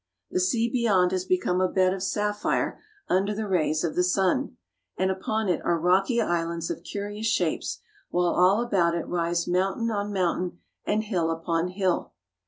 [0.31, 4.57] The sea beyond has become a bed of sapphire under the rays of the sun,
[4.97, 7.77] and upon it are rocky islands of curious shapes,
[8.09, 12.13] while all about it rise mountain on mountain and hill upon hill.